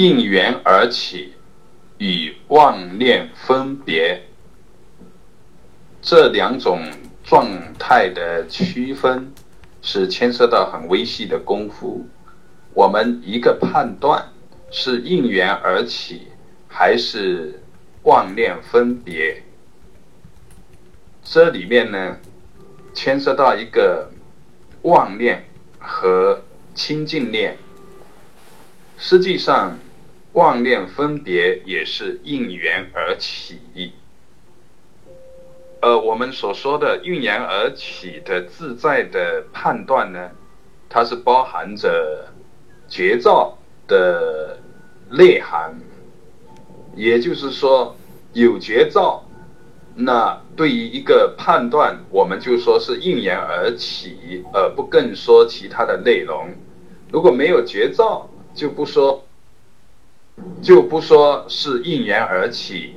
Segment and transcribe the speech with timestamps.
[0.00, 1.34] 应缘而起
[1.98, 4.22] 与妄念分别
[6.00, 6.82] 这两种
[7.22, 7.46] 状
[7.78, 9.30] 态的区分，
[9.82, 12.08] 是牵涉到很微细的功夫。
[12.72, 14.26] 我们一个判断
[14.70, 16.28] 是应缘而起，
[16.66, 17.60] 还是
[18.04, 19.42] 妄念分别？
[21.22, 22.16] 这里面呢，
[22.94, 24.10] 牵涉到一个
[24.80, 25.44] 妄念
[25.78, 26.40] 和
[26.74, 27.58] 清净念。
[28.96, 29.78] 实际上，
[30.32, 33.92] 妄念分别也是应缘而起。
[35.80, 40.30] 呃，我们所说的应缘而起的自在的判断呢，
[40.88, 42.28] 它是包含着
[42.88, 43.58] 觉照
[43.88, 44.58] 的
[45.10, 45.74] 内涵。
[46.96, 47.96] 也就是说，
[48.32, 49.24] 有觉照，
[49.94, 56.52] 那对于一个判断，我们就说是应缘而起，而不更说其他的内容。
[57.10, 59.24] 如果没有觉照，就不说，
[60.60, 62.94] 就不说是应缘而起，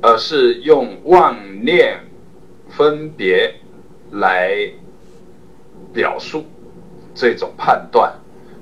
[0.00, 2.00] 而是用妄念
[2.68, 3.54] 分别
[4.12, 4.56] 来
[5.92, 6.44] 表述
[7.14, 8.14] 这种判断。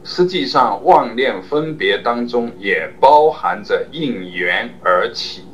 [0.03, 5.45] 实际上，妄念分别当中也包含着应缘而起，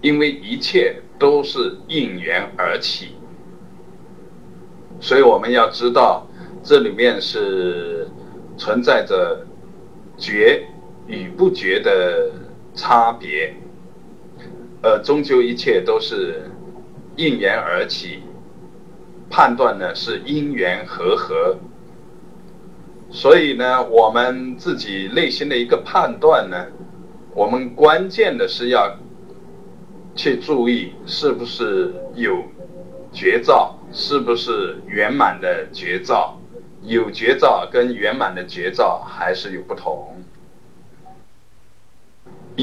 [0.00, 3.16] 因为一切都是应缘而起，
[5.00, 6.26] 所以我们要知道
[6.62, 8.08] 这里面是
[8.56, 9.46] 存在着。
[10.18, 10.66] 觉
[11.06, 12.30] 与不觉的
[12.74, 13.54] 差别，
[14.82, 16.50] 呃，终究一切都是
[17.16, 18.22] 应缘而起，
[19.30, 21.56] 判断呢是因缘和合，
[23.10, 26.66] 所以呢，我们自己内心的一个判断呢，
[27.34, 28.96] 我们关键的是要
[30.14, 32.42] 去注意是不是有
[33.12, 36.38] 觉照，是不是圆满的觉照。
[36.82, 40.22] 有绝照跟圆满的绝照还是有不同。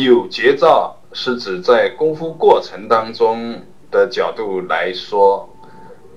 [0.01, 5.47] 有绝照是指在功夫过程当中的角度来说，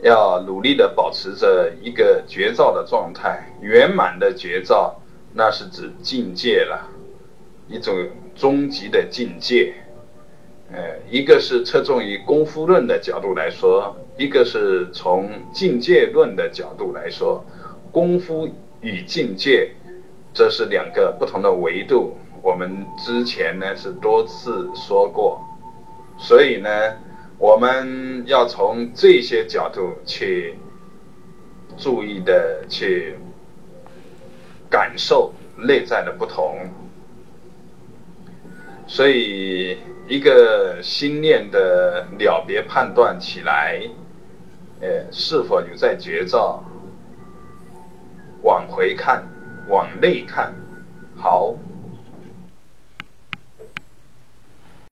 [0.02, 3.52] 要努力的保持着一个绝照的状态。
[3.60, 4.98] 圆满的绝照，
[5.34, 6.88] 那是指境界了，
[7.68, 7.94] 一种
[8.34, 9.74] 终极的境界。
[10.72, 10.78] 呃，
[11.10, 17.44] 一个是侧重于功夫论的角度来说，一个是从境界论的角度来说。
[17.92, 18.48] 功夫
[18.80, 19.70] 与境界，
[20.32, 22.16] 这是两个不同的维度。
[22.46, 25.44] 我们之前呢是多次说过，
[26.16, 26.68] 所以呢，
[27.38, 30.56] 我们要从这些角度去
[31.76, 33.16] 注意的去
[34.70, 36.56] 感受内在的不同。
[38.86, 43.82] 所以，一个心念的了别判断起来，
[44.80, 46.62] 呃，是否有在觉照？
[48.42, 49.26] 往回看，
[49.68, 50.54] 往内看，
[51.16, 51.56] 好。